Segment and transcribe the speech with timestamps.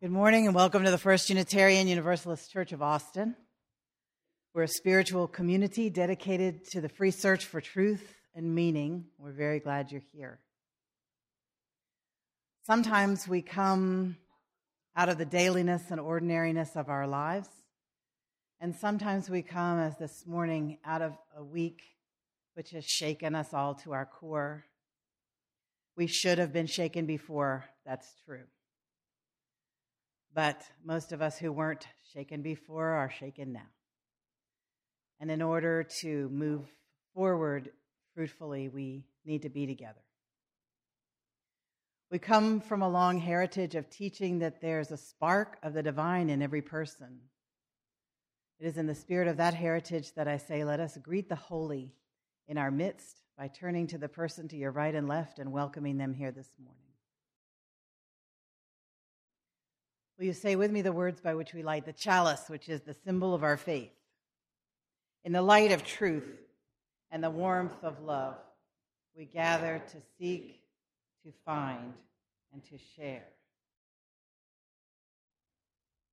[0.00, 3.34] Good morning and welcome to the First Unitarian Universalist Church of Austin.
[4.54, 9.06] We're a spiritual community dedicated to the free search for truth and meaning.
[9.18, 10.38] We're very glad you're here.
[12.64, 14.18] Sometimes we come
[14.94, 17.48] out of the dailiness and ordinariness of our lives,
[18.60, 21.82] and sometimes we come, as this morning, out of a week
[22.54, 24.64] which has shaken us all to our core.
[25.96, 28.44] We should have been shaken before, that's true.
[30.34, 33.68] But most of us who weren't shaken before are shaken now.
[35.20, 36.66] And in order to move
[37.14, 37.70] forward
[38.14, 40.02] fruitfully, we need to be together.
[42.10, 46.30] We come from a long heritage of teaching that there's a spark of the divine
[46.30, 47.20] in every person.
[48.58, 51.36] It is in the spirit of that heritage that I say, let us greet the
[51.36, 51.92] holy
[52.46, 55.98] in our midst by turning to the person to your right and left and welcoming
[55.98, 56.87] them here this morning.
[60.18, 62.80] Will you say with me the words by which we light the chalice, which is
[62.80, 63.92] the symbol of our faith?
[65.24, 66.40] In the light of truth
[67.12, 68.34] and the warmth of love,
[69.16, 70.60] we gather to seek,
[71.24, 71.92] to find,
[72.52, 73.28] and to share.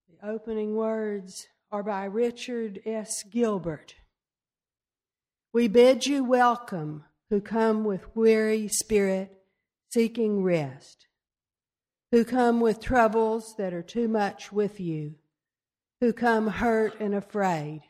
[0.08, 3.24] The opening words are by Richard S.
[3.24, 3.96] Gilbert.
[5.52, 9.32] We bid you welcome who come with weary spirit
[9.90, 11.08] seeking rest
[12.16, 15.14] who come with troubles that are too much with you,
[16.00, 17.82] who come hurt and afraid.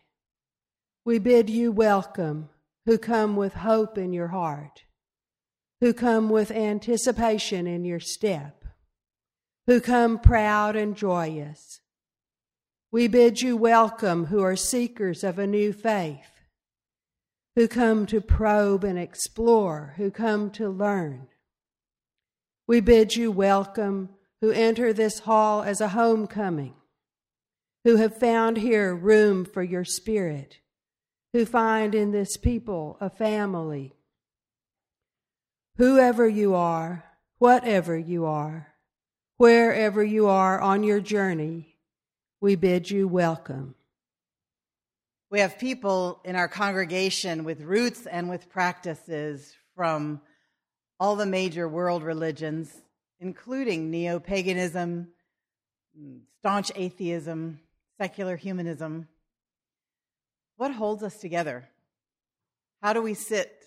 [1.05, 2.49] We bid you welcome,
[2.87, 4.81] who come with hope in your heart,
[5.79, 8.65] who come with anticipation in your step,
[9.67, 11.81] who come proud and joyous.
[12.91, 16.31] We bid you welcome, who are seekers of a new faith,
[17.55, 21.27] who come to probe and explore, who come to learn.
[22.67, 24.09] We bid you welcome
[24.41, 26.73] who enter this hall as a homecoming,
[27.83, 30.59] who have found here room for your spirit,
[31.33, 33.93] who find in this people a family.
[35.77, 37.03] Whoever you are,
[37.37, 38.67] whatever you are,
[39.37, 41.77] wherever you are on your journey,
[42.39, 43.75] we bid you welcome.
[45.31, 50.21] We have people in our congregation with roots and with practices from
[50.99, 52.71] all the major world religions,
[53.19, 55.09] including neo paganism,
[55.99, 57.59] mm, staunch atheism,
[57.97, 59.07] secular humanism.
[60.57, 61.67] What holds us together?
[62.81, 63.65] How do we sit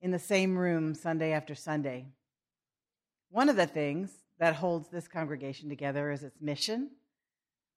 [0.00, 2.06] in the same room Sunday after Sunday?
[3.30, 6.90] One of the things that holds this congregation together is its mission.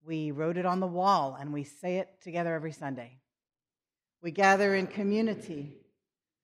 [0.06, 3.18] We wrote it on the wall and we say it together every Sunday.
[4.22, 5.78] We gather in community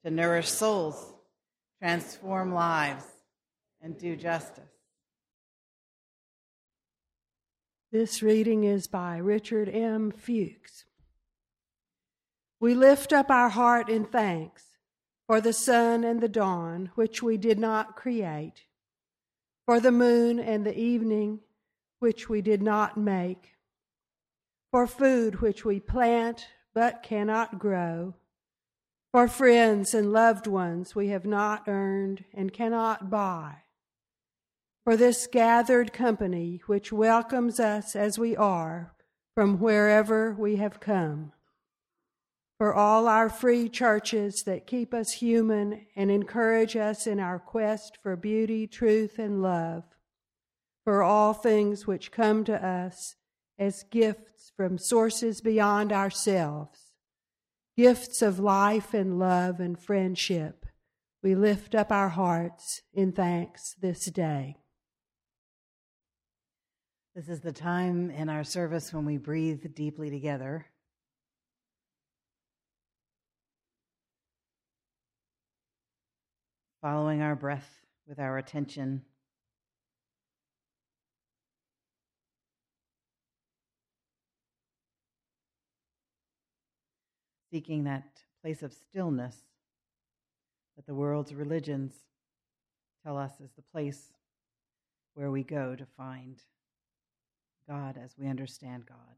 [0.04, 1.14] to nourish souls
[1.80, 3.04] transform lives,
[3.88, 4.66] and do justice.
[7.90, 10.12] This reading is by Richard M.
[10.12, 10.84] Fewkes.
[12.60, 14.66] We lift up our heart in thanks
[15.26, 18.66] for the sun and the dawn, which we did not create,
[19.66, 21.40] for the moon and the evening,
[22.00, 23.56] which we did not make,
[24.70, 28.16] for food which we plant but cannot grow
[29.14, 33.56] for friends and loved ones we have not earned and cannot buy.
[34.88, 38.96] For this gathered company which welcomes us as we are
[39.36, 41.34] from wherever we have come.
[42.58, 47.98] For all our free churches that keep us human and encourage us in our quest
[48.02, 49.84] for beauty, truth, and love.
[50.86, 53.18] For all things which come to us
[53.60, 56.94] as gifts from sources beyond ourselves
[57.76, 60.66] gifts of life and love and friendship,
[61.22, 64.56] we lift up our hearts in thanks this day.
[67.18, 70.68] This is the time in our service when we breathe deeply together.
[76.80, 77.68] Following our breath
[78.08, 79.02] with our attention
[87.50, 88.04] seeking that
[88.44, 89.38] place of stillness
[90.76, 91.94] that the world's religions
[93.04, 94.14] tell us is the place
[95.16, 96.44] where we go to find
[97.68, 99.18] God as we understand God,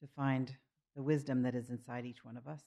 [0.00, 0.56] to find
[0.96, 2.62] the wisdom that is inside each one of us,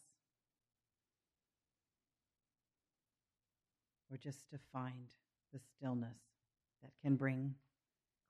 [4.12, 5.14] or just to find
[5.54, 6.18] the stillness
[6.82, 7.56] that can bring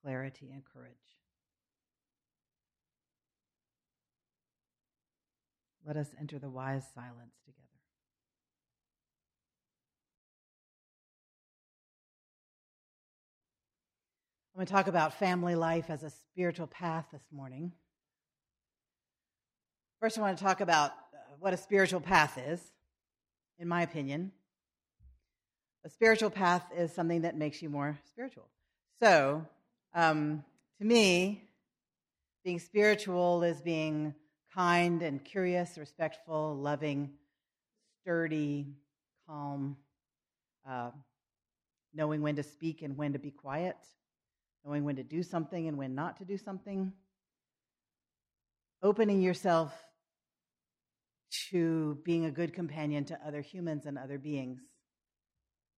[0.02, 0.94] clarity and courage.
[5.86, 7.63] Let us enter the wise silence together.
[14.54, 17.72] I'm going to talk about family life as a spiritual path this morning.
[20.00, 22.62] First, I want to talk about uh, what a spiritual path is,
[23.58, 24.32] in my opinion.
[25.84, 28.48] A spiritual path is something that makes you more spiritual.
[29.00, 29.44] So,
[29.96, 30.44] um,
[30.78, 31.50] to me,
[32.46, 34.14] being spiritual is being
[34.54, 37.10] kind and curious, respectful, loving,
[38.04, 38.68] sturdy,
[39.28, 39.78] calm,
[40.70, 40.92] uh,
[41.92, 43.78] knowing when to speak and when to be quiet,
[44.66, 46.94] knowing when to do something and when not to do something,
[48.82, 49.74] opening yourself
[51.50, 54.62] to being a good companion to other humans and other beings,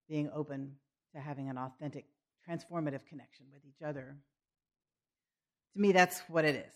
[0.09, 0.73] being open
[1.13, 2.05] to having an authentic,
[2.47, 4.17] transformative connection with each other.
[5.73, 6.73] To me, that's what it is.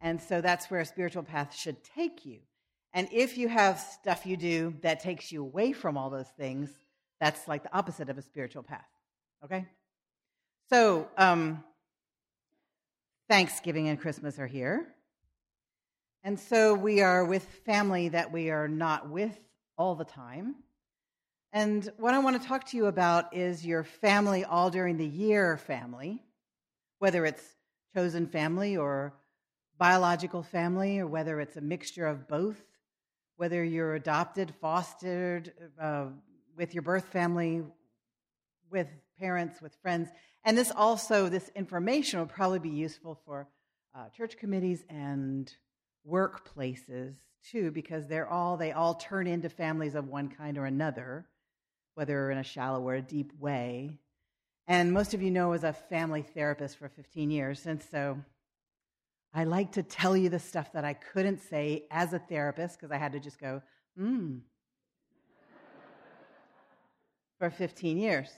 [0.00, 2.40] And so that's where a spiritual path should take you.
[2.92, 6.70] And if you have stuff you do that takes you away from all those things,
[7.20, 8.88] that's like the opposite of a spiritual path.
[9.44, 9.66] Okay?
[10.72, 11.64] So, um,
[13.28, 14.86] Thanksgiving and Christmas are here.
[16.22, 19.36] And so we are with family that we are not with
[19.76, 20.54] all the time.
[21.52, 25.08] And what I want to talk to you about is your family all during the
[25.08, 26.22] year family,
[27.00, 27.56] whether it's
[27.92, 29.12] chosen family or
[29.76, 32.62] biological family, or whether it's a mixture of both,
[33.38, 36.04] whether you're adopted, fostered, uh,
[36.56, 37.64] with your birth family,
[38.70, 38.86] with
[39.18, 40.08] parents, with friends.
[40.44, 43.48] And this also, this information will probably be useful for
[43.94, 45.52] uh, church committees and
[46.08, 47.14] workplaces
[47.50, 51.26] too, because they're all they all turn into families of one kind or another,
[51.94, 53.98] whether in a shallow or a deep way.
[54.66, 58.18] And most of you know, as a family therapist for 15 years, and so
[59.34, 62.90] I like to tell you the stuff that I couldn't say as a therapist because
[62.90, 63.62] I had to just go,
[63.96, 64.38] hmm,
[67.38, 68.28] for 15 years.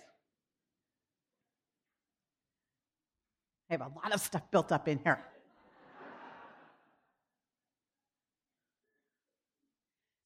[3.72, 5.18] I have a lot of stuff built up in here.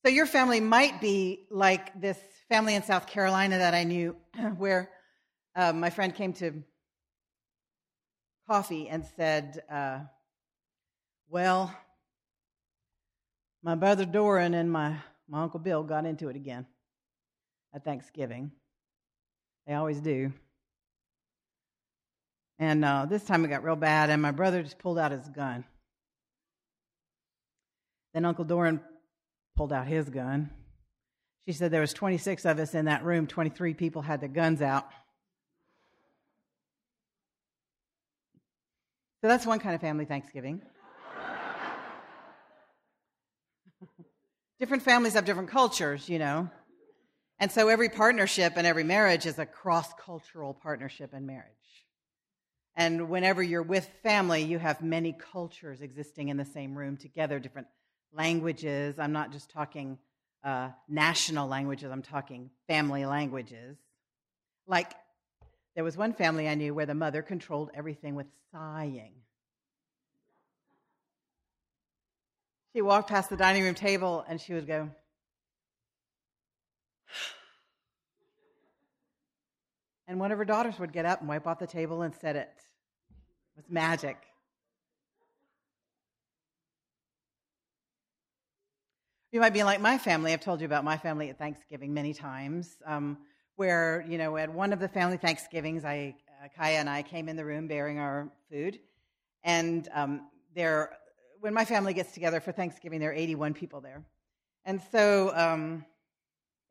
[0.04, 4.16] So, your family might be like this family in South Carolina that I knew,
[4.56, 4.90] where
[5.54, 6.64] uh, my friend came to
[8.48, 10.00] coffee and said, uh,
[11.28, 11.72] Well,
[13.62, 14.96] my brother Doran and my,
[15.28, 16.66] my Uncle Bill got into it again
[17.72, 18.50] at Thanksgiving.
[19.68, 20.32] They always do.
[22.58, 25.28] And uh, this time it got real bad, and my brother just pulled out his
[25.28, 25.64] gun.
[28.14, 28.80] Then Uncle Doran
[29.56, 30.50] pulled out his gun.
[31.46, 33.26] She said there was 26 of us in that room.
[33.26, 34.86] 23 people had their guns out.
[39.20, 40.62] So that's one kind of family Thanksgiving.
[44.60, 46.48] different families have different cultures, you know.
[47.38, 51.44] And so every partnership and every marriage is a cross cultural partnership and marriage.
[52.76, 57.38] And whenever you're with family, you have many cultures existing in the same room together,
[57.38, 57.68] different
[58.12, 58.98] languages.
[58.98, 59.98] I'm not just talking
[60.44, 63.78] uh, national languages, I'm talking family languages.
[64.66, 64.92] Like,
[65.74, 69.12] there was one family I knew where the mother controlled everything with sighing.
[72.74, 74.90] She walked past the dining room table and she would go,
[80.06, 82.36] And one of her daughters would get up and wipe off the table and set
[82.36, 82.65] it.
[83.56, 84.18] Was magic.
[89.32, 90.34] You might be like my family.
[90.34, 93.16] I've told you about my family at Thanksgiving many times, um,
[93.56, 96.14] where, you know, at one of the family Thanksgivings, I,
[96.44, 98.78] uh, Kaya and I came in the room bearing our food.
[99.42, 100.90] And um, there,
[101.40, 104.04] when my family gets together for Thanksgiving, there are 81 people there.
[104.66, 105.84] And so, um,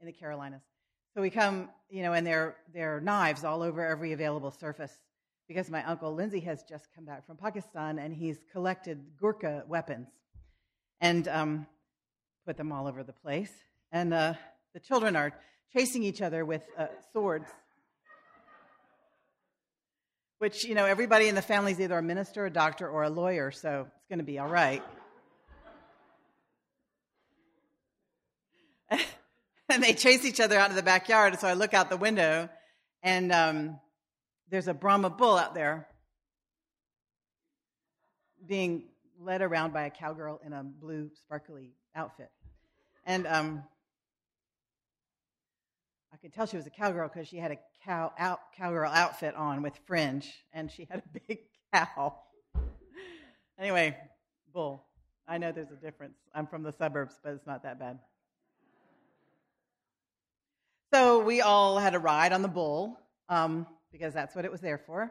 [0.01, 0.61] in the Carolinas.
[1.15, 4.99] So we come, you know, and there, there are knives all over every available surface
[5.47, 10.07] because my uncle Lindsay has just come back from Pakistan and he's collected Gurkha weapons
[10.99, 11.67] and um,
[12.45, 13.51] put them all over the place.
[13.91, 14.33] And uh,
[14.73, 15.33] the children are
[15.73, 17.47] chasing each other with uh, swords,
[20.39, 23.09] which, you know, everybody in the family is either a minister, a doctor, or a
[23.09, 24.83] lawyer, so it's going to be all right.
[29.69, 31.39] and they chase each other out of the backyard.
[31.39, 32.49] So I look out the window,
[33.03, 33.79] and um,
[34.49, 35.87] there's a Brahma bull out there
[38.47, 38.83] being
[39.19, 42.29] led around by a cowgirl in a blue, sparkly outfit.
[43.05, 43.63] And um,
[46.13, 49.35] I could tell she was a cowgirl because she had a cow out, cowgirl outfit
[49.35, 51.39] on with fringe, and she had a big
[51.73, 52.15] cow.
[53.57, 53.97] anyway,
[54.53, 54.85] bull.
[55.27, 56.17] I know there's a difference.
[56.33, 57.99] I'm from the suburbs, but it's not that bad.
[60.93, 63.65] So we all had a ride on the bull um,
[63.97, 65.09] because that's what it was there for.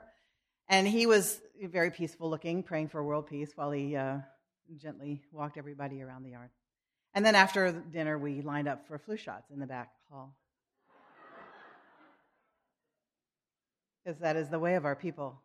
[0.68, 4.18] And he was very peaceful looking, praying for world peace while he uh,
[4.76, 6.50] gently walked everybody around the yard.
[7.14, 10.36] And then after dinner, we lined up for flu shots in the back hall.
[14.04, 15.40] Because that is the way of our people.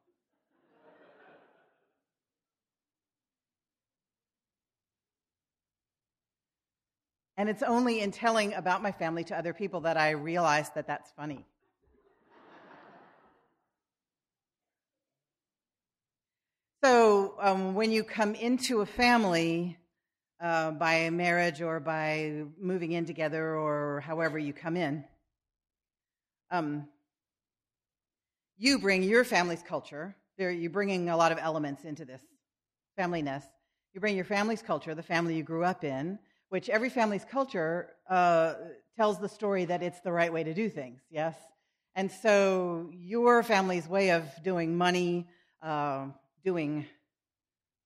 [7.37, 10.87] And it's only in telling about my family to other people that I realize that
[10.87, 11.45] that's funny.
[16.83, 19.77] So, um, when you come into a family
[20.41, 25.03] uh, by marriage or by moving in together or however you come in,
[26.51, 26.87] um,
[28.57, 30.15] you bring your family's culture.
[30.37, 32.21] There, you're bringing a lot of elements into this
[32.97, 33.43] familyness.
[33.93, 36.19] You bring your family's culture, the family you grew up in,
[36.49, 38.53] which every family's culture uh,
[38.95, 41.35] tells the story that it's the right way to do things, yes?
[41.95, 45.27] And so your family's way of doing money,
[45.61, 46.07] uh,
[46.43, 46.85] doing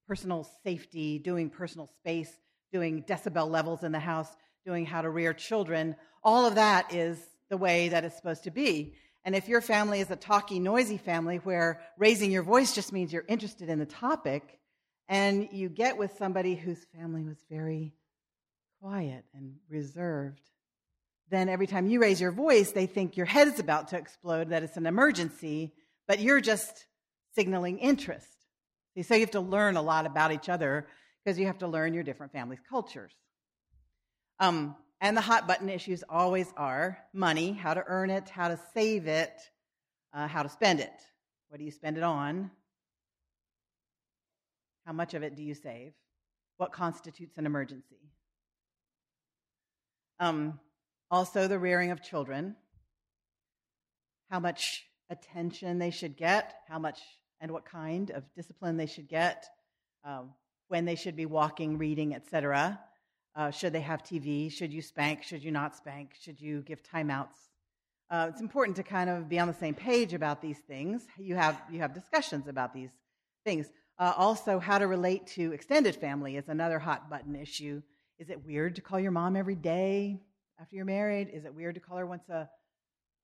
[0.07, 2.31] personal safety, doing personal space,
[2.72, 4.29] doing decibel levels in the house,
[4.65, 7.19] doing how to rear children, all of that is
[7.50, 8.95] the way that it's supposed to be.
[9.25, 13.13] And if your family is a talky, noisy family where raising your voice just means
[13.13, 14.60] you're interested in the topic,
[15.10, 17.93] and you get with somebody whose family was very
[18.81, 20.41] quiet and reserved,
[21.29, 24.50] then every time you raise your voice, they think your head is about to explode,
[24.50, 25.74] that it's an emergency,
[26.07, 26.86] but you're just
[27.36, 28.43] signaling interest.
[29.02, 30.88] So you have to learn a lot about each other
[31.24, 33.14] because you have to learn your different families' cultures.
[34.40, 38.60] Um, and the hot button issues always are money, how to earn it, how to
[38.74, 39.34] save it,
[40.14, 40.94] uh, how to spend it.
[41.50, 42.52] What do you spend it on?
[44.86, 45.94] How much of it do you save?
[46.58, 48.12] What constitutes an emergency?
[50.20, 50.60] Um,
[51.10, 52.56] also, the rearing of children,
[54.30, 57.00] how much attention they should get, how much
[57.42, 59.46] and what kind of discipline they should get,
[60.04, 60.32] um,
[60.68, 62.80] when they should be walking, reading, etc.
[63.36, 64.52] Uh, should they have TV?
[64.52, 65.24] Should you spank?
[65.24, 66.12] Should you not spank?
[66.20, 67.50] Should you give timeouts?
[68.10, 71.06] Uh, it's important to kind of be on the same page about these things.
[71.18, 72.92] You have you have discussions about these
[73.44, 73.72] things.
[73.98, 77.82] Uh, also, how to relate to extended family is another hot button issue.
[78.20, 80.22] Is it weird to call your mom every day
[80.60, 81.30] after you're married?
[81.34, 82.50] Is it weird to call her once a,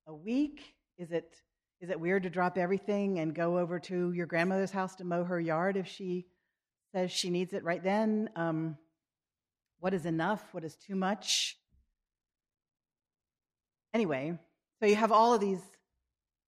[0.07, 0.75] a week?
[0.97, 1.35] Is it,
[1.81, 5.23] is it weird to drop everything and go over to your grandmother's house to mow
[5.23, 6.25] her yard if she
[6.93, 8.29] says she needs it right then?
[8.35, 8.77] Um,
[9.79, 10.43] what is enough?
[10.51, 11.57] What is too much?
[13.93, 14.37] Anyway,
[14.79, 15.61] so you have all of these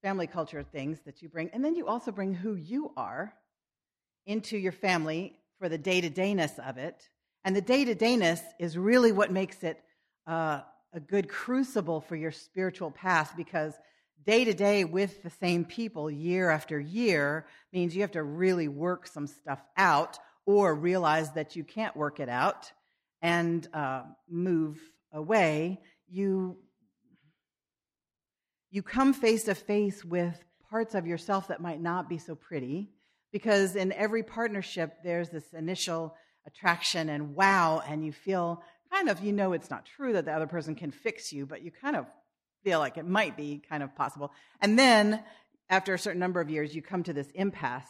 [0.04, 3.34] family culture things that you bring, and then you also bring who you are
[4.26, 7.10] into your family for the day to dayness of it.
[7.46, 9.82] And the day to dayness is really what makes it
[10.28, 10.62] uh,
[10.94, 13.74] a good crucible for your spiritual path because
[14.26, 18.68] day to day with the same people year after year means you have to really
[18.68, 22.72] work some stuff out or realize that you can't work it out
[23.22, 24.80] and uh, move
[25.14, 25.80] away.
[26.08, 26.58] You,
[28.70, 32.90] you come face to face with parts of yourself that might not be so pretty
[33.32, 39.24] because in every partnership, there's this initial attraction and wow, and you feel kind of,
[39.24, 41.96] you know, it's not true that the other person can fix you, but you kind
[41.96, 42.08] of
[42.64, 44.32] feel like it might be kind of possible.
[44.62, 45.24] And then
[45.70, 47.88] after a certain number of years, you come to this impasse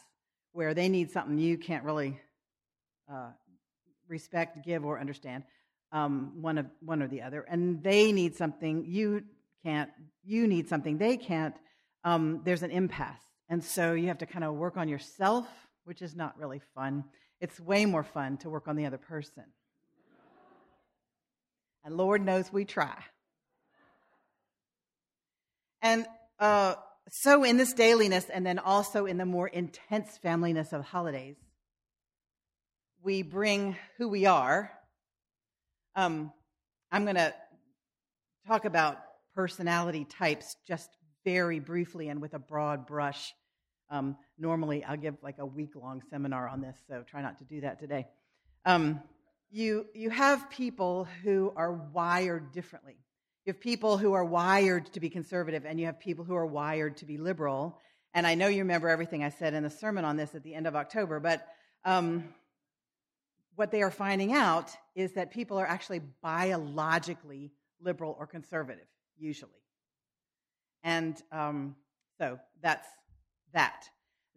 [0.53, 2.19] where they need something you can't really
[3.11, 3.31] uh,
[4.07, 5.43] respect, give, or understand,
[5.91, 9.23] um, one of one or the other, and they need something you
[9.63, 9.89] can't.
[10.23, 11.55] You need something they can't.
[12.03, 15.47] Um, there's an impasse, and so you have to kind of work on yourself,
[15.85, 17.03] which is not really fun.
[17.39, 19.43] It's way more fun to work on the other person.
[21.83, 22.95] And Lord knows we try.
[25.81, 26.05] And
[26.39, 26.75] uh,
[27.09, 31.35] so, in this dailiness, and then also in the more intense familyness of holidays,
[33.03, 34.71] we bring who we are.
[35.95, 36.31] Um,
[36.91, 37.33] I'm going to
[38.47, 38.97] talk about
[39.35, 40.89] personality types just
[41.23, 43.33] very briefly and with a broad brush.
[43.89, 47.43] Um, normally, I'll give like a week long seminar on this, so try not to
[47.43, 48.07] do that today.
[48.65, 49.01] Um,
[49.49, 52.97] you, you have people who are wired differently.
[53.45, 56.45] You have people who are wired to be conservative, and you have people who are
[56.45, 57.79] wired to be liberal.
[58.13, 60.53] And I know you remember everything I said in the sermon on this at the
[60.53, 61.47] end of October, but
[61.83, 62.33] um,
[63.55, 68.85] what they are finding out is that people are actually biologically liberal or conservative,
[69.17, 69.51] usually.
[70.83, 71.75] And um,
[72.19, 72.87] so that's
[73.53, 73.85] that.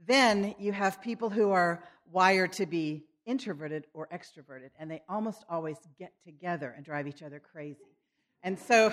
[0.06, 5.44] Then you have people who are wired to be introverted or extroverted, and they almost
[5.49, 7.94] always get together and drive each other crazy.
[8.45, 8.93] And so,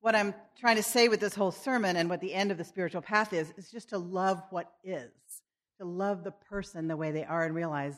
[0.00, 2.64] what I'm trying to say with this whole sermon and what the end of the
[2.64, 5.10] spiritual path is, is just to love what is
[5.78, 7.94] to love the person the way they are and realize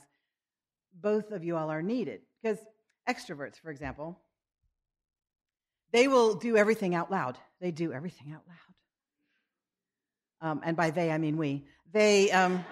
[1.00, 2.20] both of you all are needed.
[2.42, 2.58] Because
[3.08, 4.18] extroverts, for example,
[5.92, 7.38] they will do everything out loud.
[7.60, 10.50] They do everything out loud.
[10.50, 11.64] Um, and by they, I mean we.
[11.92, 12.30] They.
[12.30, 12.64] Um,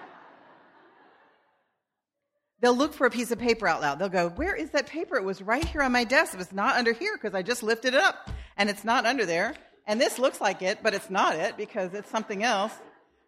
[2.61, 3.99] they'll look for a piece of paper out loud.
[3.99, 5.15] They'll go, Where is that paper?
[5.17, 6.33] It was right here on my desk.
[6.33, 9.25] It was not under here because I just lifted it up and it's not under
[9.25, 9.55] there.
[9.87, 12.73] And this looks like it, but it's not it because it's something else.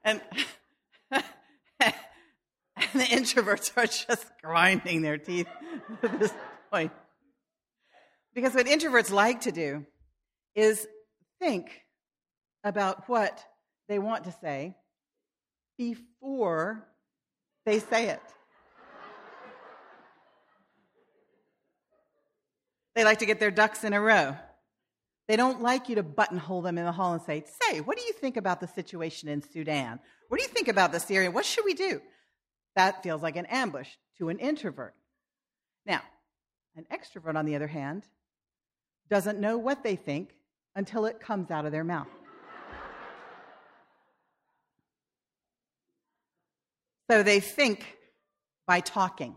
[0.03, 0.21] And,
[1.11, 1.23] and
[2.93, 5.47] the introverts are just grinding their teeth
[6.03, 6.33] at this
[6.71, 6.91] point.
[8.33, 9.85] Because what introverts like to do
[10.55, 10.87] is
[11.39, 11.81] think
[12.63, 13.43] about what
[13.89, 14.75] they want to say
[15.77, 16.87] before
[17.65, 18.21] they say it.
[22.95, 24.35] They like to get their ducks in a row.
[25.27, 28.03] They don't like you to buttonhole them in the hall and say, Say, what do
[28.03, 29.99] you think about the situation in Sudan?
[30.27, 31.31] What do you think about the Syria?
[31.31, 32.01] What should we do?
[32.75, 34.93] That feels like an ambush to an introvert.
[35.85, 36.01] Now,
[36.75, 38.03] an extrovert, on the other hand,
[39.09, 40.35] doesn't know what they think
[40.75, 42.07] until it comes out of their mouth.
[47.09, 47.97] so they think
[48.67, 49.35] by talking.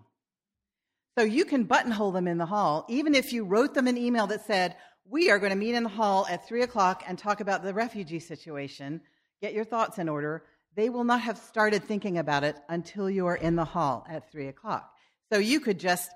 [1.16, 4.26] So you can buttonhole them in the hall, even if you wrote them an email
[4.26, 4.76] that said,
[5.08, 7.74] We are going to meet in the hall at three o'clock and talk about the
[7.74, 9.00] refugee situation.
[9.40, 10.44] Get your thoughts in order.
[10.74, 14.32] They will not have started thinking about it until you are in the hall at
[14.32, 14.90] three o'clock.
[15.32, 16.10] So you could just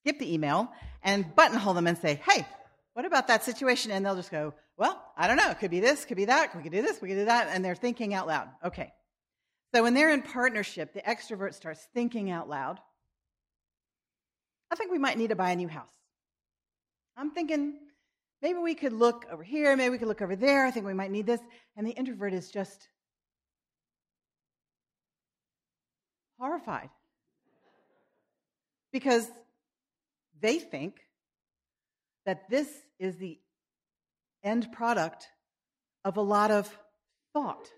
[0.00, 0.70] skip the email
[1.02, 2.46] and buttonhole them and say, Hey,
[2.92, 3.92] what about that situation?
[3.92, 5.50] And they'll just go, Well, I don't know.
[5.50, 6.54] It could be this, could be that.
[6.54, 7.48] We could do this, we could do that.
[7.50, 8.48] And they're thinking out loud.
[8.62, 8.92] Okay.
[9.74, 12.78] So when they're in partnership, the extrovert starts thinking out loud
[14.70, 15.86] I think we might need to buy a new house.
[17.16, 17.74] I'm thinking
[18.42, 20.66] maybe we could look over here, maybe we could look over there.
[20.66, 21.40] I think we might need this.
[21.76, 22.88] And the introvert is just
[26.38, 26.90] horrified
[28.92, 29.28] because
[30.40, 31.00] they think
[32.26, 33.38] that this is the
[34.44, 35.28] end product
[36.04, 36.70] of a lot of
[37.32, 37.68] thought.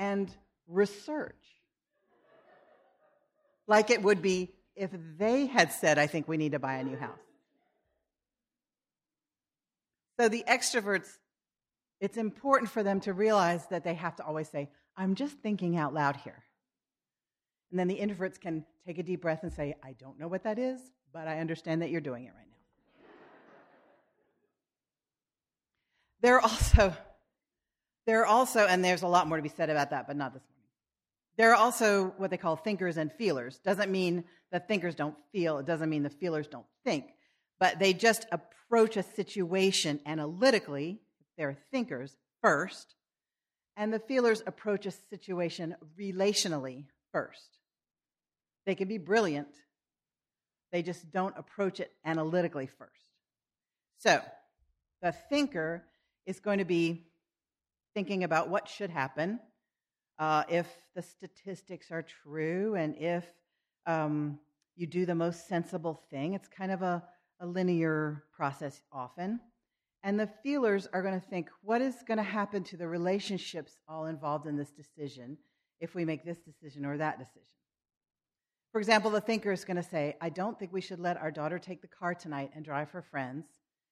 [0.00, 0.34] and
[0.66, 1.59] research
[3.70, 6.84] like it would be if they had said, I think we need to buy a
[6.84, 7.20] new house.
[10.18, 11.08] So the extroverts,
[12.00, 15.76] it's important for them to realize that they have to always say, I'm just thinking
[15.76, 16.42] out loud here.
[17.70, 20.42] And then the introverts can take a deep breath and say, I don't know what
[20.42, 20.80] that is,
[21.12, 22.56] but I understand that you're doing it right now.
[26.22, 26.92] There are also,
[28.04, 30.34] there are also, and there's a lot more to be said about that, but not
[30.34, 30.42] this.
[31.40, 33.60] There are also what they call thinkers and feelers.
[33.64, 37.06] Doesn't mean that thinkers don't feel, it doesn't mean the feelers don't think,
[37.58, 41.00] but they just approach a situation analytically,
[41.38, 42.94] they're thinkers first,
[43.74, 47.56] and the feelers approach a situation relationally first.
[48.66, 49.48] They can be brilliant,
[50.72, 53.06] they just don't approach it analytically first.
[53.96, 54.20] So,
[55.00, 55.86] the thinker
[56.26, 57.06] is going to be
[57.94, 59.40] thinking about what should happen
[60.20, 63.24] uh, if the statistics are true and if
[63.86, 64.38] um,
[64.76, 66.34] you do the most sensible thing.
[66.34, 67.02] It's kind of a,
[67.40, 69.40] a linear process often.
[70.02, 73.78] And the feelers are going to think, what is going to happen to the relationships
[73.88, 75.38] all involved in this decision
[75.80, 77.44] if we make this decision or that decision?
[78.72, 81.30] For example, the thinker is going to say, I don't think we should let our
[81.30, 83.46] daughter take the car tonight and drive her friends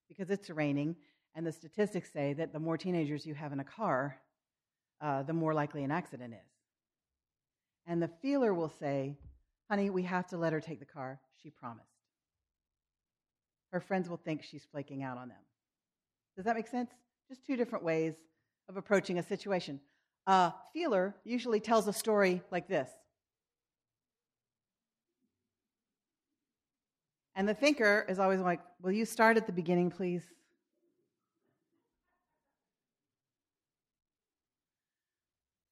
[0.09, 0.95] because it's raining.
[1.35, 4.19] And the statistics say that the more teenagers you have in a car,
[5.01, 6.51] uh, the more likely an accident is.
[7.87, 9.17] And the feeler will say,
[9.71, 11.21] Honey, we have to let her take the car.
[11.43, 11.89] She promised.
[13.71, 15.39] Her friends will think she's flaking out on them.
[16.37, 16.91] Does that make sense?
[17.29, 18.15] Just two different ways
[18.69, 19.81] of approaching a situation.
[20.27, 22.89] A feeler usually tells a story like this.
[27.35, 30.23] And the thinker is always like, Will you start at the beginning, please?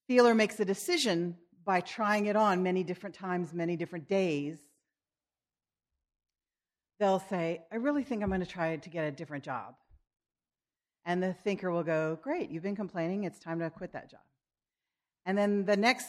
[0.06, 4.58] Feeler makes a decision by trying it on many different times, many different days.
[6.98, 9.74] They'll say, I really think I'm going to try to get a different job.
[11.04, 13.24] And the thinker will go, Great, you've been complaining.
[13.24, 14.20] It's time to quit that job.
[15.24, 16.06] And then the next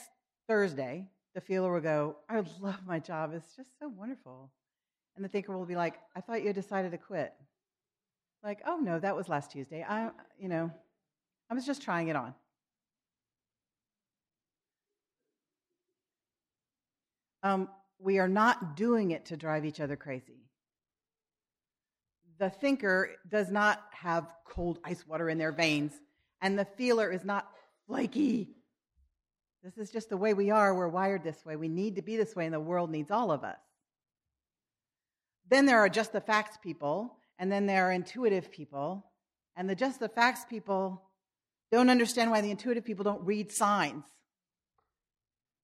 [0.48, 3.32] Thursday, the feeler will go, I love my job.
[3.34, 4.52] It's just so wonderful.
[5.16, 7.34] And the thinker will be like, I thought you had decided to quit.
[8.44, 9.86] Like, oh no, that was last Tuesday.
[9.88, 10.72] I, you know,
[11.50, 12.34] I was just trying it on.
[17.44, 17.70] Um,
[18.00, 20.44] we are not doing it to drive each other crazy.
[22.40, 25.94] The thinker does not have cold ice water in their veins
[26.42, 27.48] And the feeler is not
[27.88, 28.56] flaky.
[29.64, 30.76] This is just the way we are.
[30.76, 31.56] We're wired this way.
[31.56, 33.58] We need to be this way, and the world needs all of us.
[35.50, 39.06] Then there are just the facts people, and then there are intuitive people.
[39.56, 41.02] And the just the facts people
[41.72, 44.04] don't understand why the intuitive people don't read signs.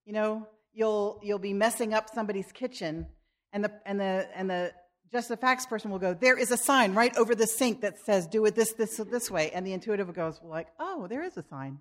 [0.06, 3.08] You know, you'll you'll be messing up somebody's kitchen,
[3.52, 4.72] and the and the and the
[5.12, 8.00] just the facts person will go, there is a sign right over the sink that
[8.00, 11.24] says do it this this this way, and the intuitive goes well, like, oh, there
[11.24, 11.80] is a sign.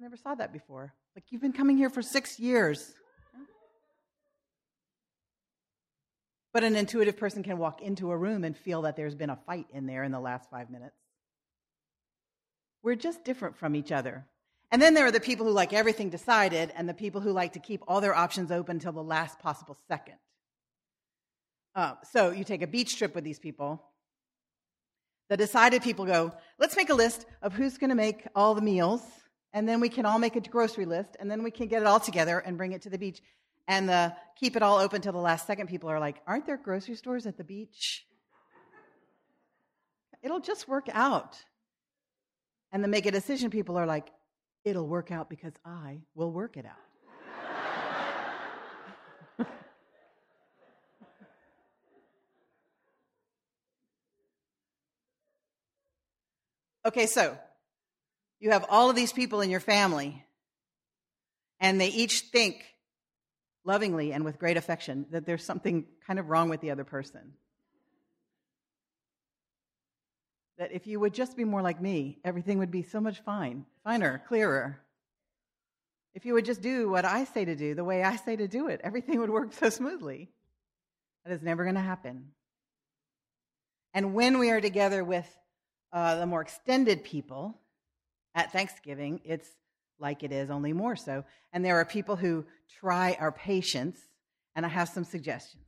[0.00, 0.92] Never saw that before.
[1.16, 2.94] Like you've been coming here for six years.
[6.52, 9.38] But an intuitive person can walk into a room and feel that there's been a
[9.46, 10.96] fight in there in the last five minutes.
[12.82, 14.24] We're just different from each other.
[14.70, 17.54] And then there are the people who like everything decided and the people who like
[17.54, 20.16] to keep all their options open until the last possible second.
[21.74, 23.82] Uh, so you take a beach trip with these people.
[25.30, 28.62] The decided people go, let's make a list of who's going to make all the
[28.62, 29.02] meals,
[29.52, 31.86] and then we can all make a grocery list, and then we can get it
[31.86, 33.20] all together and bring it to the beach.
[33.66, 36.56] And the keep it all open till the last second people are like, aren't there
[36.56, 38.06] grocery stores at the beach?
[40.22, 41.36] It'll just work out.
[42.72, 44.08] And the make a decision people are like,
[44.68, 46.76] it'll work out because I will work it out.
[56.86, 57.36] okay, so
[58.40, 60.24] you have all of these people in your family,
[61.60, 62.64] and they each think
[63.64, 67.34] lovingly and with great affection that there's something kind of wrong with the other person.
[70.58, 73.64] That if you would just be more like me, everything would be so much fine,
[73.84, 74.80] finer, clearer.
[76.14, 78.48] If you would just do what I say to do, the way I say to
[78.48, 80.30] do it, everything would work so smoothly.
[81.24, 82.32] That is never going to happen.
[83.94, 85.26] And when we are together with
[85.92, 87.58] uh, the more extended people
[88.34, 89.48] at Thanksgiving, it's
[89.98, 91.24] like it is, only more so.
[91.52, 92.44] And there are people who
[92.80, 93.98] try our patience,
[94.54, 95.64] and I have some suggestions.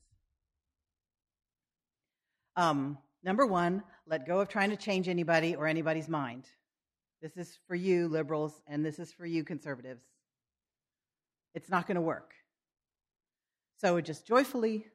[2.56, 6.44] Um, number one, let go of trying to change anybody or anybody's mind.
[7.22, 10.02] This is for you, liberals, and this is for you, conservatives.
[11.54, 12.32] It's not going to work.
[13.80, 14.86] So just joyfully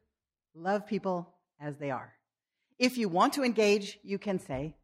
[0.54, 2.14] love people as they are.
[2.78, 4.76] If you want to engage, you can say,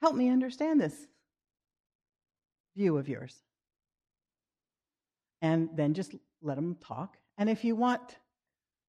[0.00, 0.94] Help me understand this
[2.74, 3.34] view of yours
[5.42, 7.18] and then just let them talk.
[7.36, 8.16] And if you want,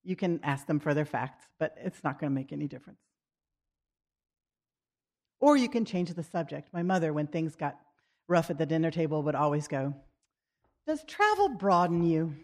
[0.05, 3.01] you can ask them for their facts, but it's not going to make any difference.
[5.41, 6.69] Or you can change the subject.
[6.71, 7.77] My mother, when things got
[8.27, 9.95] rough at the dinner table, would always go,
[10.87, 12.35] Does travel broaden you?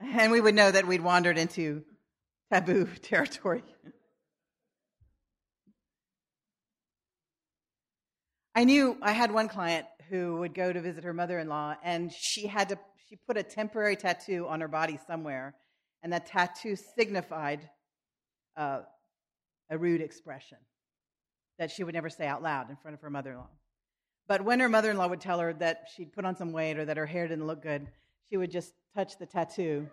[0.00, 1.84] and we would know that we'd wandered into
[2.50, 3.62] taboo territory.
[8.54, 12.46] I knew I had one client who would go to visit her mother-in-law, and she
[12.46, 15.54] had to she put a temporary tattoo on her body somewhere,
[16.02, 17.68] and that tattoo signified
[18.60, 18.80] uh,
[19.70, 20.58] a rude expression
[21.58, 23.48] that she would never say out loud in front of her mother-in-law.
[24.28, 26.96] But when her mother-in-law would tell her that she'd put on some weight or that
[26.96, 27.88] her hair didn't look good,
[28.28, 29.88] she would just touch the tattoo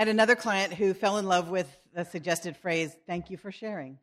[0.00, 3.52] I had another client who fell in love with the suggested phrase, thank you for
[3.52, 3.98] sharing.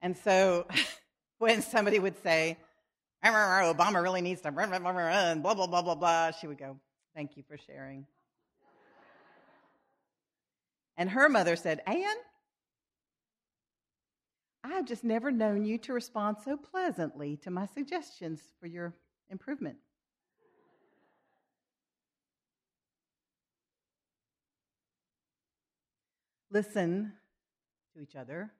[0.00, 0.68] And so
[1.42, 2.56] when somebody would say,
[3.24, 6.76] Obama really needs to, blah, blah, blah, blah, blah, blah, she would go,
[7.16, 8.06] thank you for sharing.
[10.96, 11.98] And her mother said, Anne,
[14.62, 18.94] I've just never known you to respond so pleasantly to my suggestions for your
[19.28, 19.78] improvement.
[26.52, 27.14] Listen
[27.96, 28.52] to each other.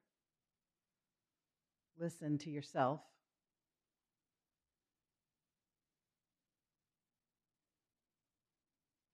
[2.03, 2.99] Listen to yourself.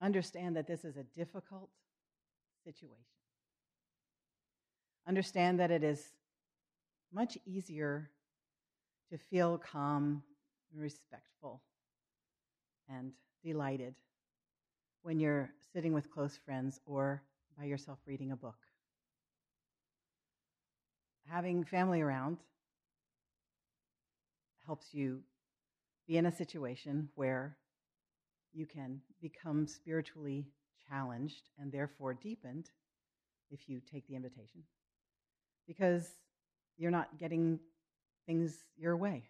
[0.01, 1.69] Understand that this is a difficult
[2.63, 2.95] situation.
[5.07, 6.03] Understand that it is
[7.13, 8.09] much easier
[9.11, 10.23] to feel calm
[10.73, 11.61] and respectful
[12.89, 13.11] and
[13.43, 13.93] delighted
[15.03, 17.21] when you're sitting with close friends or
[17.55, 18.57] by yourself reading a book
[21.29, 22.37] having family around
[24.69, 25.19] helps you
[26.07, 27.57] be in a situation where
[28.53, 30.45] you can become spiritually
[30.87, 32.69] challenged and therefore deepened
[33.49, 34.61] if you take the invitation
[35.67, 36.07] because
[36.77, 37.59] you're not getting
[38.27, 39.23] things your way.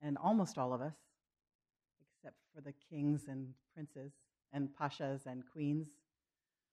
[0.00, 0.96] and almost all of us,
[2.00, 4.12] except for the kings and princes
[4.54, 5.88] and pashas and queens,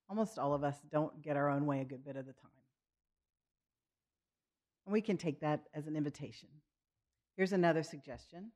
[0.10, 2.62] almost all of us don't get our own way a good bit of the time.
[4.86, 6.50] And we can take that as an invitation.
[7.36, 8.52] Here's another suggestion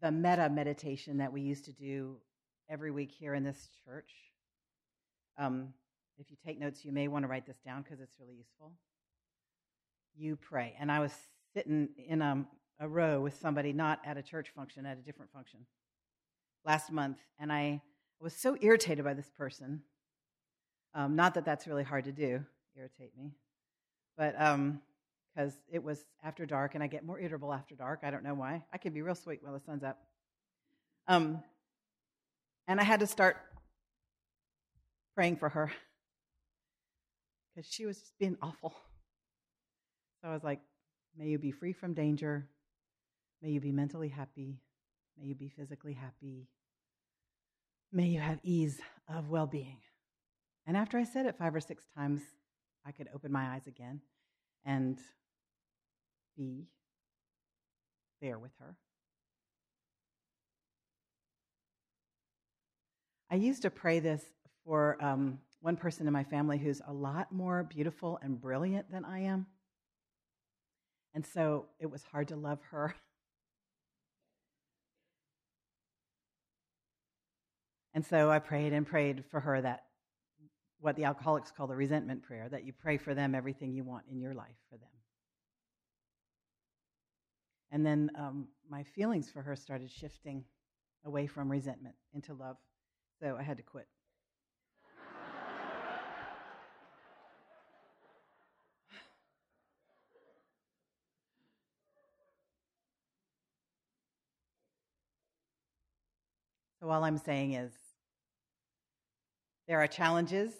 [0.00, 2.18] the metta meditation that we used to do
[2.70, 4.12] every week here in this church.
[5.36, 5.74] Um,
[6.18, 8.72] if you take notes, you may want to write this down because it's really useful.
[10.16, 10.76] You pray.
[10.78, 11.12] And I was
[11.52, 12.44] sitting in a,
[12.78, 15.60] a row with somebody, not at a church function, at a different function
[16.64, 17.80] last month, and I
[18.20, 19.82] was so irritated by this person.
[20.94, 22.44] Um, not that that's really hard to do,
[22.76, 23.32] irritate me,
[24.16, 24.40] but
[25.38, 28.00] because it was after dark, and I get more irritable after dark.
[28.02, 28.64] I don't know why.
[28.72, 29.98] I can be real sweet while the sun's up.
[31.06, 31.42] Um,
[32.66, 33.36] and I had to start
[35.14, 35.70] praying for her
[37.54, 38.74] because she was just being awful.
[40.20, 40.60] So I was like,
[41.16, 42.48] May you be free from danger.
[43.42, 44.60] May you be mentally happy.
[45.18, 46.48] May you be physically happy.
[47.92, 48.80] May you have ease
[49.12, 49.78] of well being.
[50.66, 52.22] And after I said it five or six times,
[52.86, 54.00] I could open my eyes again
[54.64, 54.98] and
[56.38, 56.68] be
[58.22, 58.76] there with her.
[63.30, 64.22] I used to pray this
[64.64, 69.04] for um, one person in my family who's a lot more beautiful and brilliant than
[69.04, 69.46] I am.
[71.14, 72.94] And so it was hard to love her.
[77.94, 79.86] And so I prayed and prayed for her that
[80.78, 84.04] what the alcoholics call the resentment prayer that you pray for them everything you want
[84.08, 84.97] in your life for them.
[87.70, 90.44] And then um, my feelings for her started shifting
[91.04, 92.56] away from resentment into love.
[93.20, 93.86] So I had to quit.
[106.80, 107.72] so all I'm saying is
[109.66, 110.52] there are challenges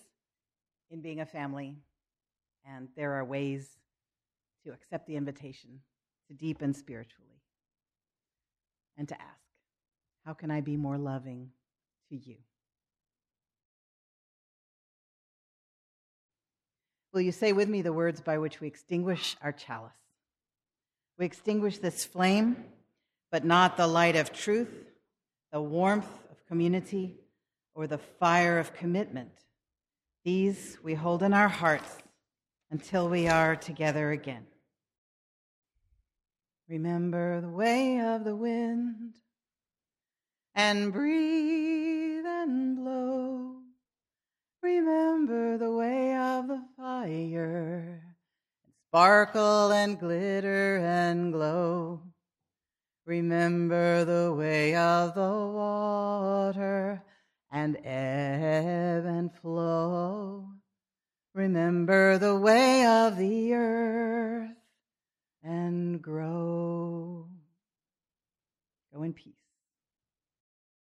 [0.90, 1.76] in being a family,
[2.66, 3.68] and there are ways
[4.64, 5.80] to accept the invitation
[6.28, 7.40] to deepen spiritually
[8.96, 9.40] and to ask,
[10.24, 11.50] How can I be more loving
[12.10, 12.36] to you?
[17.12, 19.92] Will you say with me the words by which we extinguish our chalice?
[21.18, 22.64] We extinguish this flame,
[23.32, 24.68] but not the light of truth,
[25.50, 27.16] the warmth of community
[27.74, 29.32] or the fire of commitment.
[30.24, 31.98] These we hold in our hearts
[32.70, 34.46] until we are together again.
[36.68, 39.14] Remember the way of the wind
[40.54, 43.62] and breathe and blow.
[44.62, 48.02] Remember the way of the fire
[48.64, 52.02] and sparkle and glitter and glow.
[53.06, 57.02] Remember the way of the water
[57.50, 60.48] and ebb and flow.
[61.34, 64.57] Remember the way of the earth
[65.48, 67.26] and grow.
[68.94, 69.37] Go in peace.